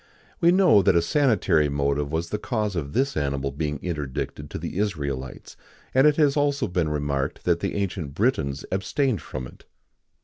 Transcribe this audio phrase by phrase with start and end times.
[0.01, 3.77] [XIX 87] We know that a sanitary motive was the cause of this animal being
[3.83, 5.57] interdicted to the Israelites;[XIX
[5.93, 9.65] 88] and it has been also remarked that the ancient Britons abstained from it.